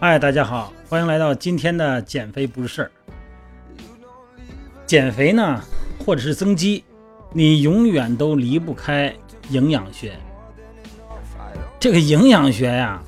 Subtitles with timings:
[0.00, 2.90] 嗨，大家好，欢迎来到今天的减肥不是事儿。
[4.86, 5.60] 减肥呢，
[5.98, 6.84] 或者是增肌，
[7.32, 9.12] 你永远都离不开
[9.50, 10.16] 营养学。
[11.80, 13.02] 这个营养学呀，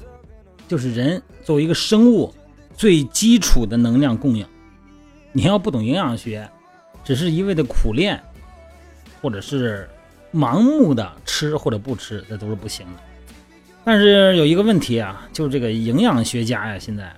[0.66, 2.34] 就是人作为一个生物
[2.74, 4.44] 最基础的能量供应。
[5.30, 6.50] 你要不懂营养学，
[7.04, 8.20] 只是一味的苦练，
[9.22, 9.88] 或者是
[10.34, 13.09] 盲目的吃或者不吃，这都是不行的。
[13.82, 17.10] 但是有一个问题啊，就是这个营养学家呀，现在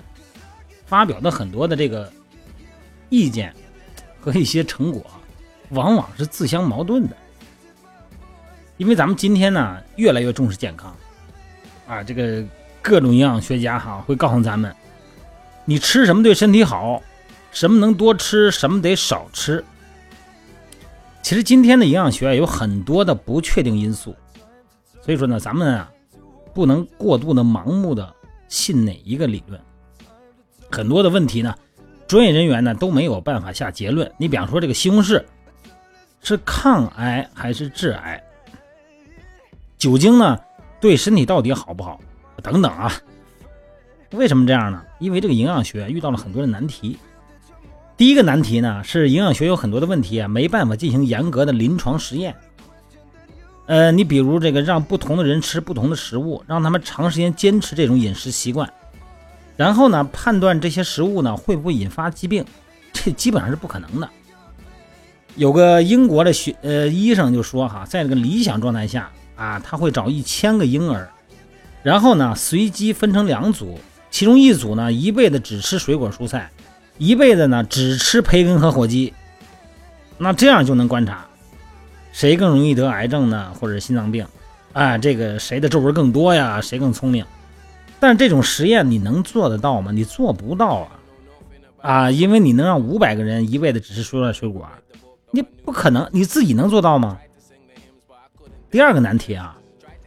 [0.86, 2.10] 发表的很多的这个
[3.08, 3.52] 意见
[4.20, 5.04] 和一些成果，
[5.70, 7.16] 往往是自相矛盾的。
[8.76, 10.96] 因为咱们今天呢，越来越重视健康
[11.86, 12.42] 啊，这个
[12.80, 14.74] 各种营养学家哈会告诉咱们，
[15.64, 17.02] 你吃什么对身体好，
[17.50, 19.62] 什么能多吃，什么得少吃。
[21.22, 24.14] 其实今天的营养学有很多的不确定因素，
[25.04, 25.90] 所以说呢，咱们啊。
[26.54, 28.14] 不能过度的盲目的
[28.48, 29.60] 信哪一个理论，
[30.70, 31.54] 很多的问题呢，
[32.06, 34.10] 专业人员呢都没有办法下结论。
[34.18, 35.22] 你比方说这个西红柿
[36.20, 38.22] 是抗癌还是致癌？
[39.78, 40.38] 酒精呢
[40.80, 41.98] 对身体到底好不好？
[42.42, 42.92] 等等啊，
[44.12, 44.82] 为什么这样呢？
[44.98, 46.98] 因为这个营养学遇到了很多的难题。
[47.96, 52.34] 第一个难题呢是营养学有很多的问题啊，没办法进行严格的临床实验。
[53.66, 58.70] 呃，你比如这个让不同的人吃不同的食物，让他们长时间坚持这种饮食习惯，
[59.56, 62.44] 然后呢，判断这些食物呢会不会引发疾病，
[62.92, 64.08] 这基本上是不可能的。
[65.36, 71.08] 有个英国的学呃医生就说哈，在这个理想状态下啊，他会找一千个婴儿，
[71.82, 73.78] 然后呢随机分成两组，
[74.10, 76.50] 其中一组呢一辈子只吃水果蔬菜，
[76.98, 79.14] 一辈子呢只吃培根和火鸡，
[80.18, 81.24] 那这样就能观察。
[82.12, 84.26] 谁更容易得癌症呢，或者心脏病？
[84.72, 86.60] 啊，这个谁的皱纹更多呀？
[86.60, 87.24] 谁更聪明？
[87.98, 89.92] 但这种实验你能做得到吗？
[89.92, 90.88] 你做不到啊！
[91.80, 94.68] 啊，因为你能让五百个人一味的只吃蔬菜水果，
[95.30, 97.18] 你不可能，你自己能做到吗？
[98.70, 99.58] 第二个难题啊，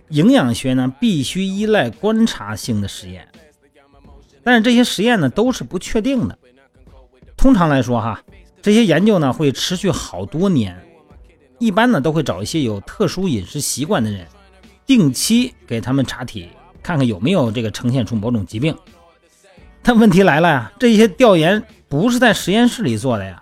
[0.09, 3.27] 营养学呢必须依赖观察性的实验，
[4.43, 6.37] 但是这些实验呢都是不确定的。
[7.37, 8.21] 通常来说哈，
[8.61, 10.81] 这些研究呢会持续好多年。
[11.59, 14.27] 一般呢，都会找一些有特殊饮食习惯的人，
[14.85, 16.49] 定期给他们查体，
[16.83, 18.75] 看看有没有这个呈现出某种疾病。
[19.81, 23.41] 但问题来了呀，这些调研不是在实验室里做的呀，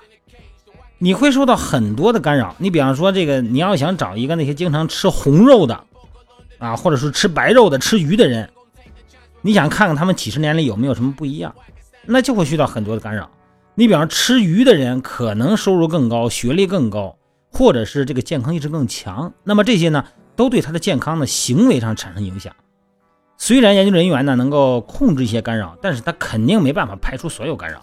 [0.97, 2.55] 你会受到很多的干扰。
[2.59, 5.83] 你比方说，这个你要想找一个那些经常吃红肉的
[6.59, 8.49] 啊，或者是吃白肉的、吃鱼的人，
[9.41, 11.53] 你想看看他们几十年里有没有什么不一样，
[12.05, 13.29] 那就会遇到很多的干扰。
[13.75, 17.17] 你比方吃鱼的人，可能收入更高，学历更高。
[17.53, 20.03] 或者是这个健康意识更强，那么这些呢，
[20.35, 22.53] 都对他的健康的行为上产生影响。
[23.37, 27.81] 虽然研究人员呢能够控制一些干扰，但是他肯定没办法排除所有干扰。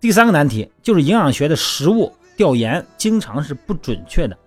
[0.00, 4.38] 第三个难题就是营养学的食物调研经常是不准确的，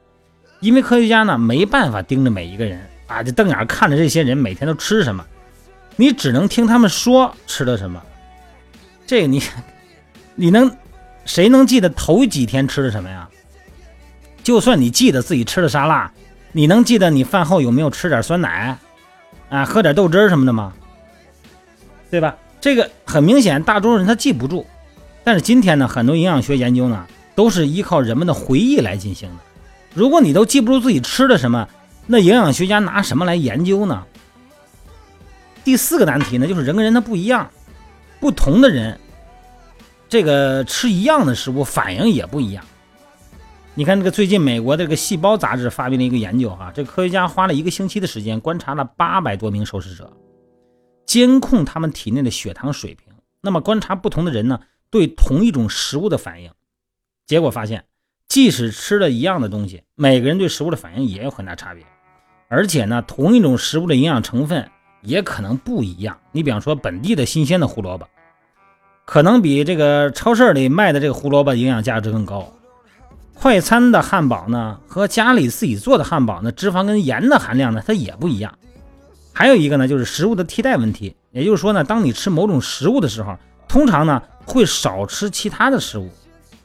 [0.62, 5.26] 因为科学家呢没办法盯着每一个人啊，就瞪眼看着这些人每天都吃什么，
[5.98, 8.02] 你只能听他们说吃的什么。
[9.06, 9.42] 这个你
[10.36, 10.76] 你能
[11.26, 13.30] 谁能记得头几天吃的什么呀？
[14.44, 16.12] 就算你记得自己吃的沙拉，
[16.52, 18.78] 你能记得你饭后有没有吃点酸奶，
[19.50, 20.74] 啊，喝点豆汁什么的吗？
[22.12, 22.36] 对吧？
[22.62, 24.66] 这个很明显，大多数人他记不住。
[25.24, 29.36] 但是今天呢，很多营养学研究呢，都是依靠人们的回忆来进行的。
[29.94, 31.68] 如果你都记不住自己吃的什么，
[32.06, 34.04] 那营养学家拿什么来研究呢？
[35.64, 37.50] 第四个难题呢，就是人跟人他不一样，
[38.20, 39.00] 不同的人，
[40.10, 42.64] 这个吃一样的食物反应也不一样。
[43.76, 50.14] 你看，这个最近美国这个《细胞》杂志发表了一个研究，哈，这科学家花了一个星期的时间，观察了八百多名受试者，
[51.08, 53.08] 监控他们体内的血糖水平。
[53.42, 54.60] 那么，观察不同的人呢，
[54.92, 56.52] 对同一种食物的反应。
[57.26, 57.84] 结果发现，
[58.28, 61.84] 即使吃了一样的东西，每个人对食物的反应也有很大差别。
[62.50, 64.70] 而且呢，同一种食物的营养成分
[65.02, 66.16] 也可能不一样。
[66.32, 68.08] 你比方说，本地的新鲜的胡萝卜，
[69.04, 72.54] 可能比这个超市里卖的这个胡萝卜营养价值更高。
[73.34, 78.58] 快餐的汉堡呢，和家里自己做的汉堡呢，脂肪跟盐的含量呢，它也不一样。
[79.34, 81.16] 还有一个呢，就是食物的替代问题。
[81.32, 83.36] 也就是说呢，当你吃某种食物的时候，
[83.68, 86.10] 通常呢会少吃其他的食物。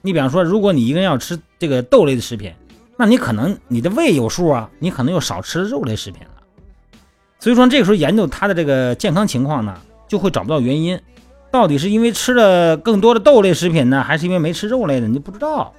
[0.02, 2.52] 你比方说，如果你一个人要吃这个豆类的食品，
[2.96, 6.30] 那你可能你的胃有数啊，你可能又少吃肉类食品了。
[7.40, 9.74] 所以说，这个时候研究他的这个健康情况呢，
[10.06, 11.00] 就会找不到原因，
[11.50, 15.72] 到底是因为吃了更多的豆类食品呢，还是因为没吃肉类的，你就不知道。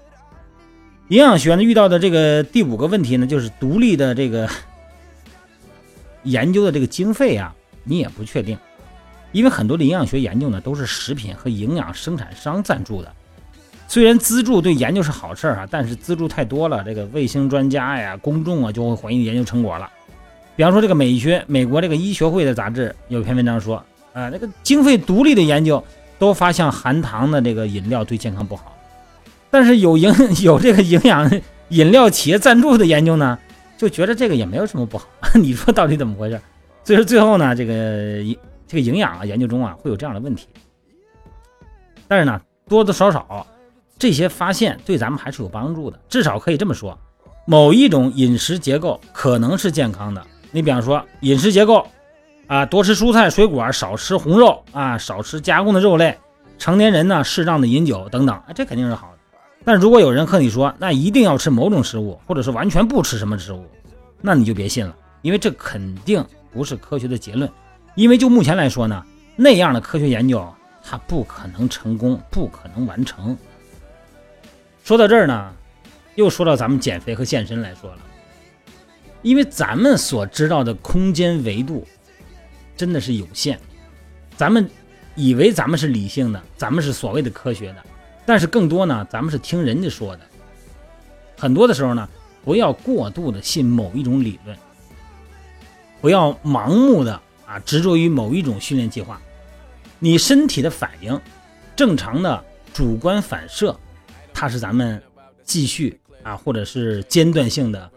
[1.10, 4.48] 营养学呢遇到的这个第五个问题呢，就是独立的这个
[6.24, 7.54] 研究的这个经费啊，
[7.84, 8.58] 你也不确定。
[9.32, 13.12] 因为很多的营养学研究呢，都是食品和营养生产商赞助的。
[13.88, 19.90] 虽然资助对研究是好事儿啊，但是资助太多了，这个卫生专家呀、公众啊就会怀疑研究成果了。
[20.56, 23.84] 比方说，这个美学美国这个医学会的杂志有篇文章说，
[24.14, 25.84] 啊，这个经费独立的研究
[26.20, 28.76] 都发现含糖的这个饮料对健康不好，
[29.52, 30.14] 但是有营
[30.44, 31.30] 有这个营养
[31.70, 33.38] 饮料企业赞助的研究呢，
[33.78, 35.08] 就觉得这个也没有什么不好。
[35.36, 36.40] 你说到底怎么回事？
[36.84, 37.74] 所以说最后呢，这个
[38.68, 40.48] 这个营养啊研究中啊会有这样的问题，
[42.08, 43.46] 但是呢多多少少
[43.98, 46.98] 这些发现对咱们还是有帮助的，至少可以这么说，
[47.46, 50.26] 某一种饮食结构可能是健康的。
[50.52, 51.86] 你比方说饮食结构，
[52.48, 56.18] 啊，多吃蔬菜水果，少吃红肉啊，少吃加工的肉类。
[56.58, 59.19] 成年人呢，适当的饮酒等等，啊，这肯定是好的。
[59.70, 63.64] 但如果有人和你说，那一定要吃某种食物，或者是完全不吃什么食物，
[64.20, 67.48] 那你就别信了，因为这肯定不是科学的结论。
[67.94, 69.06] 因为就目前来说呢，
[69.36, 70.44] 那样的科学研究
[70.84, 73.38] 它不可能成功，不可能完成。
[74.84, 75.54] 说到这儿呢，
[76.16, 78.00] 又说到咱们减肥和健身来说了。
[79.22, 81.88] 因为咱们所知道的空间维度
[82.76, 83.60] 真的是有限，
[84.36, 84.68] 咱们
[85.14, 87.84] 以为咱们是理性的，咱们是所谓的科学的，
[88.30, 90.22] 但是更多呢，咱们是听人家说的。
[91.36, 92.08] 很多的时候呢，
[92.46, 94.56] 不要过度的信某一种理论，
[96.00, 99.20] 不要盲目的啊执着于某一种训练计划。
[99.98, 101.20] 你身体的反应，
[101.76, 103.76] 正常的主观反射，
[104.32, 105.02] 它是咱们
[105.44, 107.90] 继续啊或者是间断性的。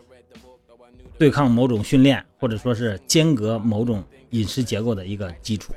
[1.18, 5.74] 对抗某种训练，或者说是间隔某种饮食结构的一个基础。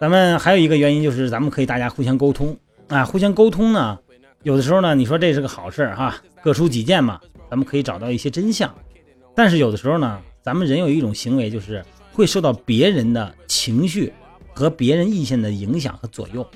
[0.00, 2.56] 咱们还有一个原因就是，咱们可以大家互相沟通
[2.88, 3.98] 啊，互相沟通呢，
[4.42, 7.20] 有的时候呢，你说这是个好事儿哈，各抒己见嘛，
[7.50, 8.74] 咱们可以找到一些真相。
[9.34, 14.10] 但是有的时候呢，咱们人有一种行为，就是会受到别人的情绪
[14.54, 16.48] 和别人意见的影响和左右。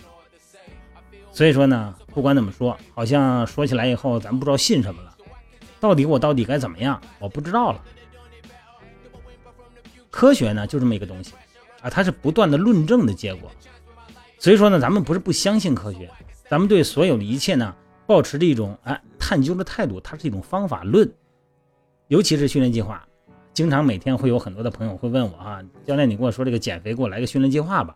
[1.31, 5.15] 所以说呢，不管怎么说，好像说起来以后，咱不知道信什么了。
[5.81, 6.99] 到底我到底该怎么样？
[7.19, 7.83] 我不知道了。
[10.11, 11.35] 科学呢，就这么一个东西
[11.85, 13.51] 啊，它是不断的论证的结果。
[14.39, 16.11] 所以说呢，咱们不是不相信科学，
[16.49, 17.75] 咱们对所有的一切呢，
[18.07, 20.01] 保持着一种哎探究的态度。
[20.01, 21.07] 它是一种方法论，
[22.09, 23.07] 尤其是训练计划。
[23.53, 27.95] 经常每天会有很多的朋友会问我啊，教练，你跟我说这个减肥，给我来个训练计划吧，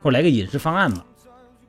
[0.00, 1.06] 或者来个饮食方案吧。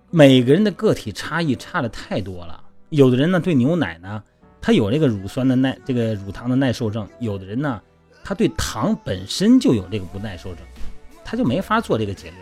[0.10, 4.24] 每个人的个体差异差的太多了，有的人呢对牛奶呢。
[4.62, 7.08] 他有这个乳酸的耐，这个乳糖的耐受症。
[7.20, 7.82] 有的人呢，
[8.26, 10.66] 他对糖本身就有这个不耐受症，
[11.30, 12.40] 他就没法做这个结论。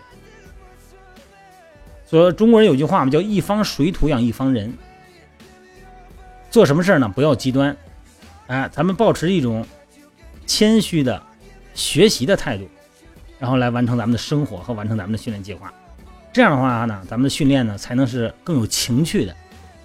[2.05, 4.73] 所以中国人有句话嘛，叫一方水土养一方人。
[6.49, 7.11] 做什么事儿呢？
[7.13, 7.75] 不要极端，
[8.47, 9.65] 哎，咱们保持一种
[10.45, 11.21] 谦虚的
[11.73, 12.65] 学习的态度，
[13.37, 15.71] 然后来完成咱们的生活和完成咱们的训练计划。
[16.31, 19.35] 这样的话呢，咱们的训练呢才能是更有情趣的。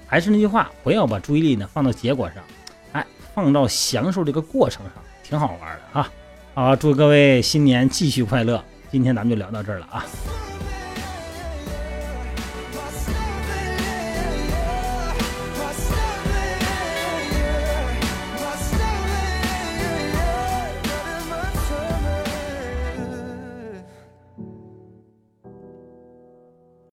[0.06, 2.44] 还是那句话，不要把注意力呢放到结果上，
[2.93, 6.08] 哎，放到享受这个过程上，挺好玩的啊！
[6.55, 8.62] 好，祝各位新年继续快乐！
[8.93, 10.05] 今天咱们就聊到这儿了啊。